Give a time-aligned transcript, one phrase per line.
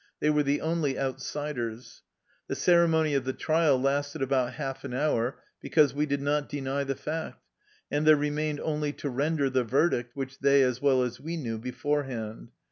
[0.19, 2.01] They were the only outsiders.
[2.47, 6.83] The ceremony of the trial lasted about half an hour, because we did not deny
[6.83, 7.45] the fact,
[7.91, 11.59] and there remained only to render the verdict, which they as well as we knew
[11.59, 12.49] beforehand.